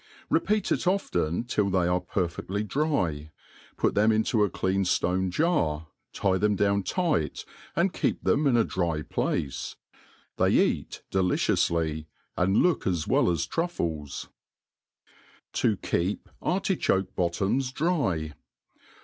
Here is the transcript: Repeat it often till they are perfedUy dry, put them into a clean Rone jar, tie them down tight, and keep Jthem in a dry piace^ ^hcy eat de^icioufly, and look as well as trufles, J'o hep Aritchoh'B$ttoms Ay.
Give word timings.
Repeat 0.31 0.71
it 0.71 0.87
often 0.87 1.43
till 1.43 1.69
they 1.69 1.85
are 1.87 2.01
perfedUy 2.01 2.67
dry, 2.67 3.29
put 3.77 3.93
them 3.93 4.11
into 4.11 4.43
a 4.43 4.49
clean 4.49 4.83
Rone 5.03 5.29
jar, 5.29 5.89
tie 6.11 6.39
them 6.39 6.55
down 6.55 6.81
tight, 6.81 7.45
and 7.75 7.93
keep 7.93 8.23
Jthem 8.23 8.49
in 8.49 8.57
a 8.57 8.63
dry 8.63 9.03
piace^ 9.03 9.75
^hcy 10.39 10.51
eat 10.53 11.03
de^icioufly, 11.11 12.07
and 12.35 12.57
look 12.63 12.87
as 12.87 13.07
well 13.07 13.29
as 13.29 13.45
trufles, 13.45 14.29
J'o 15.53 15.77
hep 15.85 16.29
Aritchoh'B$ttoms 16.41 17.71
Ay. 17.85 18.33